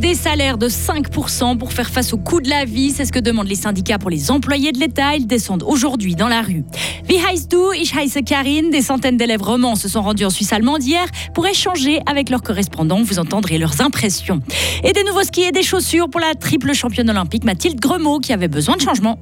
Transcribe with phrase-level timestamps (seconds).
[0.00, 2.90] des salaires de 5% pour faire face au coût de la vie.
[2.90, 5.14] C'est ce que demandent les syndicats pour les employés de l'État.
[5.14, 6.64] Ils descendent aujourd'hui dans la rue.
[7.06, 7.72] Wie heißt du?
[7.74, 8.70] Ich heiße Karine.
[8.70, 12.42] Des centaines d'élèves romans se sont rendus en Suisse allemande hier pour échanger avec leurs
[12.42, 13.02] correspondants.
[13.02, 14.40] Vous entendrez leurs impressions.
[14.84, 18.32] Et des nouveaux skis et des chaussures pour la triple championne olympique Mathilde Gremaud qui
[18.32, 19.18] avait besoin de changement.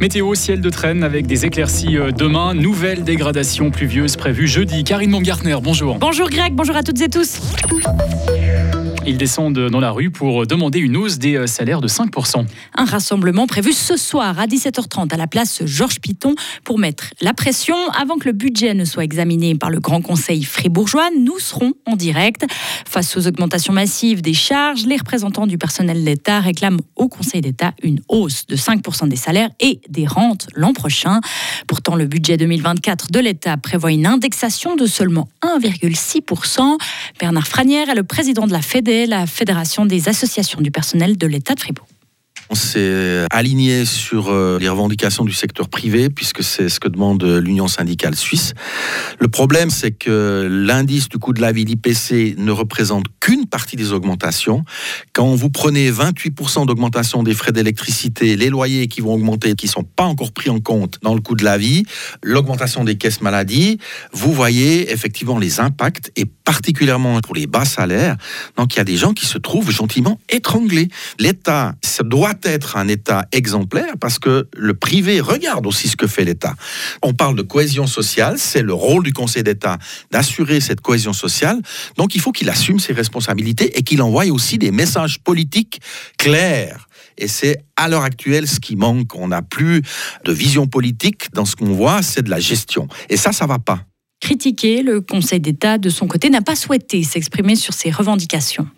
[0.00, 2.54] Météo, ciel de traîne avec des éclaircies euh, demain.
[2.54, 4.84] Nouvelle dégradation pluvieuse prévue jeudi.
[4.84, 5.98] Karine Mongartner, bonjour.
[5.98, 7.40] Bonjour Greg, bonjour à toutes et tous.
[9.06, 12.44] Ils descendent dans la rue pour demander une hausse des euh, salaires de 5%.
[12.76, 17.32] Un rassemblement prévu ce soir à 17h30 à la place Georges Piton pour mettre la
[17.32, 21.08] pression avant que le budget ne soit examiné par le Grand Conseil fribourgeois.
[21.18, 22.44] Nous serons en direct.
[22.86, 27.72] Face aux augmentations massives des charges, les représentants du personnel d'État réclament au Conseil d'État
[27.82, 31.20] une hausse de 5% des salaires et des rentes l'an prochain.
[31.66, 36.76] Pourtant, le budget 2024 de l'État prévoit une indexation de seulement 1,6%.
[37.18, 38.60] Bernard Franière est le président de la
[38.90, 41.86] Fédération la Fédération des associations du personnel de l'État de Fribourg.
[42.52, 47.22] On s'est aligné sur euh, les revendications du secteur privé, puisque c'est ce que demande
[47.22, 48.54] l'Union syndicale suisse.
[49.20, 53.76] Le problème, c'est que l'indice du coût de la vie, l'IPC, ne représente qu'une partie
[53.76, 54.64] des augmentations.
[55.12, 59.70] Quand vous prenez 28% d'augmentation des frais d'électricité, les loyers qui vont augmenter, qui ne
[59.70, 61.84] sont pas encore pris en compte dans le coût de la vie,
[62.24, 63.78] l'augmentation des caisses maladies,
[64.12, 68.16] vous voyez effectivement les impacts, et particulièrement pour les bas salaires.
[68.56, 70.88] Donc il y a des gens qui se trouvent gentiment étranglés.
[71.20, 76.06] L'État, ça doit être un État exemplaire parce que le privé regarde aussi ce que
[76.06, 76.54] fait l'État.
[77.02, 79.78] On parle de cohésion sociale, c'est le rôle du Conseil d'État
[80.10, 81.60] d'assurer cette cohésion sociale.
[81.96, 85.80] Donc il faut qu'il assume ses responsabilités et qu'il envoie aussi des messages politiques
[86.18, 86.88] clairs.
[87.18, 89.14] Et c'est à l'heure actuelle ce qui manque.
[89.14, 89.82] On n'a plus
[90.24, 92.88] de vision politique dans ce qu'on voit, c'est de la gestion.
[93.08, 93.84] Et ça, ça va pas.
[94.20, 98.68] Critiqué, le Conseil d'État, de son côté, n'a pas souhaité s'exprimer sur ses revendications.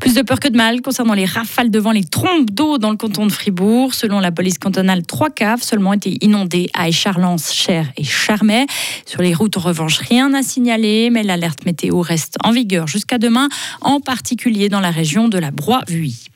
[0.00, 2.96] Plus de peur que de mal concernant les rafales devant les trompes d'eau dans le
[2.96, 3.94] canton de Fribourg.
[3.94, 8.66] Selon la police cantonale, trois caves seulement étaient inondées à Écharlens, Cher et Charmey.
[9.06, 13.18] Sur les routes, en revanche, rien n'a signalé, mais l'alerte météo reste en vigueur jusqu'à
[13.18, 13.48] demain,
[13.80, 16.28] en particulier dans la région de la Broye-Vuy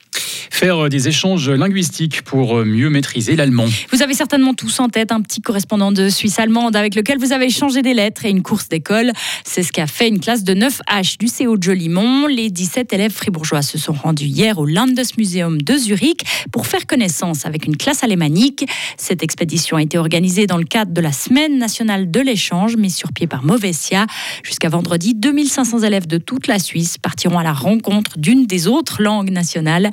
[0.53, 3.67] faire euh, des échanges linguistiques pour euh, mieux maîtriser l'allemand.
[3.91, 7.33] Vous avez certainement tous en tête un petit correspondant de Suisse allemande avec lequel vous
[7.33, 9.13] avez échangé des lettres et une course d'école.
[9.45, 12.27] C'est ce qu'a fait une classe de 9H du CO de Jolimont.
[12.27, 17.47] Les 17 élèves fribourgeois se sont rendus hier au Landesmuseum de Zurich pour faire connaissance
[17.47, 18.67] avec une classe alémanique.
[18.99, 22.95] Cette expédition a été organisée dans le cadre de la Semaine nationale de l'échange mise
[22.95, 24.07] sur pied par Movesia.
[24.43, 29.03] Jusqu'à vendredi, 2500 élèves de toute la Suisse partiront à la rencontre d'une des autres
[29.03, 29.91] langues nationales.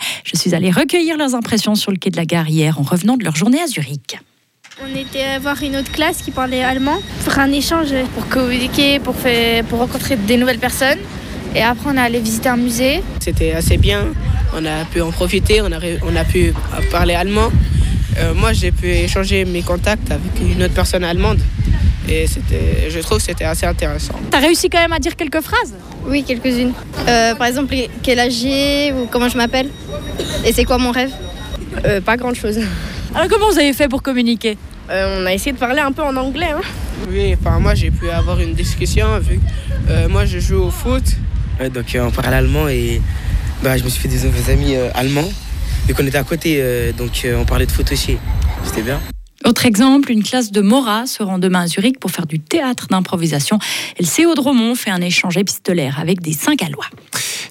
[0.53, 3.35] Allée recueillir leurs impressions sur le quai de la gare hier en revenant de leur
[3.35, 4.17] journée à Zurich.
[4.81, 9.15] On était voir une autre classe qui parlait allemand pour un échange, pour communiquer, pour,
[9.15, 10.99] faire, pour rencontrer des nouvelles personnes.
[11.55, 13.01] Et après, on est allé visiter un musée.
[13.19, 14.05] C'était assez bien.
[14.55, 16.53] On a pu en profiter, on a, on a pu
[16.91, 17.49] parler allemand.
[18.19, 21.39] Euh, moi, j'ai pu échanger mes contacts avec une autre personne allemande.
[22.09, 24.15] Et c'était, je trouve que c'était assez intéressant.
[24.31, 25.75] T'as réussi quand même à dire quelques phrases
[26.07, 26.73] Oui, quelques-unes.
[27.07, 29.69] Euh, par exemple, quel âge j'ai ou comment je m'appelle
[30.43, 31.11] Et c'est quoi mon rêve
[31.85, 32.59] euh, Pas grand-chose.
[33.13, 34.57] Alors comment vous avez fait pour communiquer
[34.89, 36.49] On a essayé de parler un peu en anglais.
[36.49, 36.61] Hein.
[37.09, 39.39] Oui, enfin moi j'ai pu avoir une discussion vu
[40.09, 41.03] moi je joue au foot.
[41.73, 43.01] donc on parle allemand et
[43.63, 45.29] bah, je me suis fait des nouveaux amis allemands.
[45.87, 48.17] Vu qu'on était à côté, donc on parlait de foot aussi.
[48.63, 48.99] C'était bien.
[49.49, 52.85] Autre exemple, une classe de Mora se rend demain à Zurich pour faire du théâtre
[52.87, 53.57] d'improvisation.
[53.97, 56.85] Et le CO de fait un échange épistolaire avec des Saint-Gallois.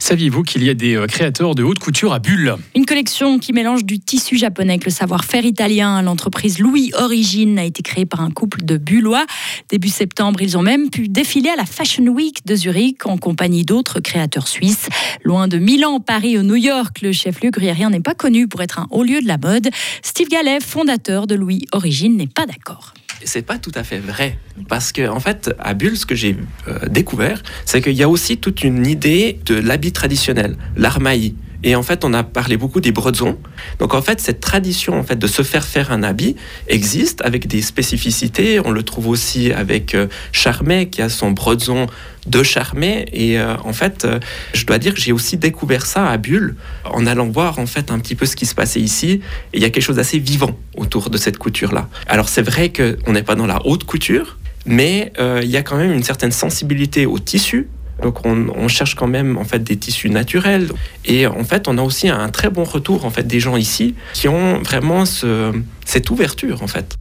[0.09, 2.57] Saviez-vous qu'il y a des euh, créateurs de haute couture à Bulle?
[2.75, 6.01] Une collection qui mélange du tissu japonais avec le savoir-faire italien.
[6.01, 9.27] L'entreprise Louis Origine a été créée par un couple de Bullois.
[9.69, 13.67] Début septembre, ils ont même pu défiler à la Fashion Week de Zurich en compagnie
[13.67, 14.89] d'autres créateurs suisses.
[15.25, 18.79] Loin de Milan, Paris ou New York, le chef-lieu gruyérien n'est pas connu pour être
[18.79, 19.69] un haut lieu de la mode.
[20.01, 22.95] Steve Gallet, fondateur de Louis Origine, n'est pas d'accord
[23.25, 24.39] c'est pas tout à fait vrai.
[24.69, 26.37] Parce que, en fait, à Bulle, ce que j'ai
[26.67, 31.35] euh, découvert, c'est qu'il y a aussi toute une idée de l'habit traditionnel, l'armaï.
[31.65, 33.37] Et en fait, on a parlé beaucoup des bredzons.
[33.81, 36.37] Donc en fait, cette tradition en fait de se faire faire un habit
[36.69, 38.61] existe avec des spécificités.
[38.65, 41.87] On le trouve aussi avec euh, Charmet qui a son bredzon
[42.27, 43.07] de Charmet.
[43.13, 44.21] Et euh, en fait, euh,
[44.55, 47.91] je dois dire que j'ai aussi découvert ça à Bulle en allant voir en fait
[47.91, 49.21] un petit peu ce qui se passait ici.
[49.53, 51.89] Et il y a quelque chose d'assez vivant autour de cette couture-là.
[52.07, 55.77] Alors c'est vrai qu'on n'est pas dans la haute couture, mais il y a quand
[55.77, 57.69] même une certaine sensibilité au tissu
[58.03, 60.71] donc on, cherche quand même en fait des tissus naturels
[61.05, 63.95] et en fait on a aussi un très bon retour en fait des gens ici
[64.13, 66.97] qui ont vraiment cette ouverture en fait.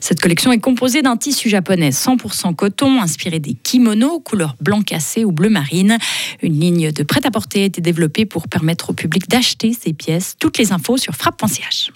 [0.00, 5.24] Cette collection est composée d'un tissu japonais 100% coton, inspiré des kimonos, couleur blanc cassé
[5.24, 5.96] ou bleu marine.
[6.42, 10.34] Une ligne de prêt-à-porter a été développée pour permettre au public d'acheter ces pièces.
[10.40, 11.92] Toutes les infos sur frappe.ch.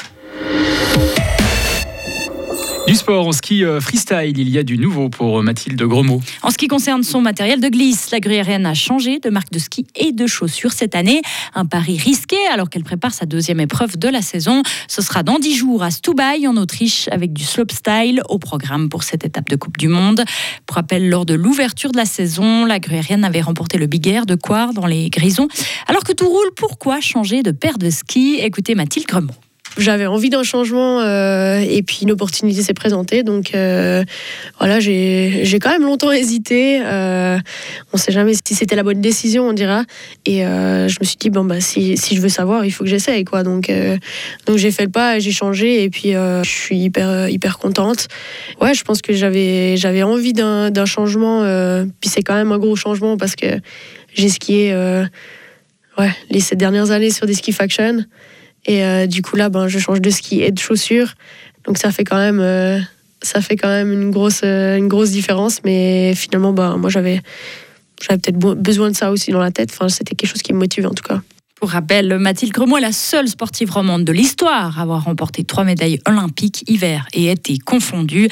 [2.86, 6.20] Du sport en ski euh, freestyle, il y a du nouveau pour Mathilde Gremaud.
[6.42, 9.58] En ce qui concerne son matériel de glisse, la gruyérienne a changé de marque de
[9.58, 11.20] ski et de chaussures cette année.
[11.56, 14.62] Un pari risqué alors qu'elle prépare sa deuxième épreuve de la saison.
[14.86, 19.02] Ce sera dans dix jours à Stubai en Autriche avec du slopestyle au programme pour
[19.02, 20.22] cette étape de Coupe du Monde.
[20.64, 24.26] Pour rappel, lors de l'ouverture de la saison, la gruyérienne avait remporté le Big Air
[24.26, 25.48] de Coire dans les Grisons.
[25.88, 29.34] Alors que tout roule, pourquoi changer de paire de ski Écoutez Mathilde Gremaud
[29.76, 33.22] j'avais envie d'un changement euh, et puis une opportunité s'est présentée.
[33.22, 34.04] Donc euh,
[34.58, 36.80] voilà, j'ai quand même longtemps hésité.
[36.82, 37.38] Euh,
[37.92, 39.84] on ne sait jamais si c'était la bonne décision, on dira.
[40.24, 42.90] Et je me suis dit, bon, bah, si, si je veux savoir, il faut que
[42.90, 43.24] j'essaye.
[43.24, 43.42] Quoi.
[43.42, 43.70] Donc,
[44.46, 48.08] donc j'ai fait le pas, j'ai changé et puis je suis hyper, hyper contente.
[48.60, 51.42] Ouais, je pense que j'avais envie d'un changement.
[52.00, 53.46] puis c'est quand même un gros changement parce que
[54.14, 54.74] j'ai skié
[55.98, 58.04] ouais, les sept dernières années sur des ski faction.
[58.66, 61.14] Et euh, du coup, là, ben, je change de ski et de chaussures.
[61.64, 62.78] Donc ça fait quand même, euh,
[63.22, 65.62] ça fait quand même une, grosse, euh, une grosse différence.
[65.64, 67.20] Mais finalement, ben, moi, j'avais,
[68.02, 69.70] j'avais peut-être besoin de ça aussi dans la tête.
[69.72, 71.20] Enfin, c'était quelque chose qui me motivait en tout cas.
[71.58, 75.64] Pour rappel, Mathilde Gremaud est la seule sportive romande de l'histoire à avoir remporté trois
[75.64, 78.28] médailles olympiques hiver et été confondue.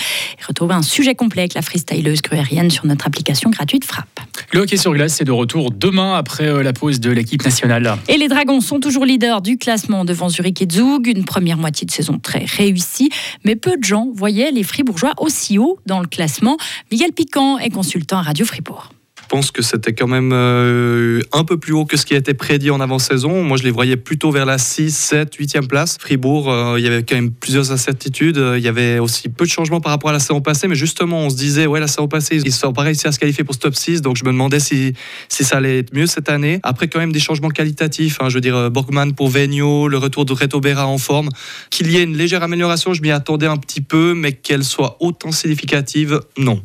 [0.47, 4.21] retrouvez un sujet complet avec la freestyleuse gruérienne sur notre application gratuite Frappe.
[4.53, 7.97] Le hockey sur glace est de retour demain après euh, la pause de l'équipe nationale.
[8.09, 11.07] Et les Dragons sont toujours leaders du classement devant Zurich et Zug.
[11.07, 13.09] Une première moitié de saison très réussie,
[13.43, 16.59] mais peu de gens voyaient les Fribourgeois aussi haut dans le classement.
[16.93, 18.94] Miguel Piquant est consultant à Radio Fribourg.
[19.25, 22.35] Je pense que c'était quand même euh, un peu plus haut que ce qui été
[22.35, 23.43] prédit en avant-saison.
[23.43, 25.97] Moi, je les voyais plutôt vers la 6, 7, 8e place.
[25.99, 28.37] Fribourg, euh, il y avait quand même plusieurs incertitudes.
[28.37, 30.69] Il y avait aussi peu de changements par rapport à la saison passée.
[30.69, 33.19] Mais justement, on se disait, ouais, la saison passée, ils sont pas réussi à se
[33.19, 34.03] qualifier pour ce top 6.
[34.03, 34.93] Donc, je me demandais si,
[35.31, 36.61] ça allait être mieux cette année.
[36.63, 38.19] Après, quand même des changements qualitatifs.
[38.21, 38.29] Hein.
[38.29, 41.31] je veux dire, euh, Borgman pour Venio, le retour de Reto Berra en forme.
[41.71, 44.13] Qu'il y ait une légère amélioration, je m'y attendais un petit peu.
[44.13, 46.63] Mais qu'elle soit autant significative, non.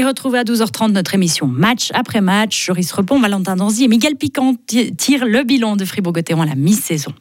[0.00, 2.64] Et retrouvez à 12h30 notre émission Match après match.
[2.64, 4.54] Joris Repon, Valentin Danzy et Miguel Piquant
[4.96, 7.12] tirent le bilan de Fribourg-Gotteron à la mi-saison.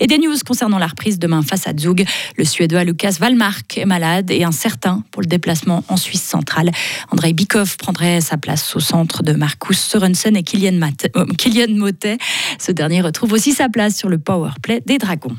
[0.00, 2.04] Et des news concernant la reprise demain face à Zug.
[2.36, 6.72] Le Suédois Lucas Wallmark est malade et incertain pour le déplacement en Suisse centrale.
[7.10, 10.78] Andrei Bikov prendrait sa place au centre de Marcus Sorensen et Kylian,
[11.16, 12.18] euh, Kylian Motet.
[12.58, 15.38] Ce dernier retrouve aussi sa place sur le powerplay des Dragons.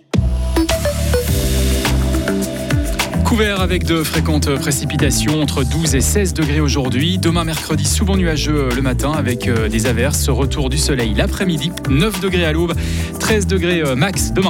[3.31, 7.17] Couvert avec de fréquentes précipitations, entre 12 et 16 degrés aujourd'hui.
[7.17, 10.27] Demain mercredi, souvent nuageux le matin avec euh, des averses.
[10.27, 12.73] Retour du soleil l'après-midi, 9 degrés à l'aube,
[13.21, 14.39] 13 degrés euh, max demain.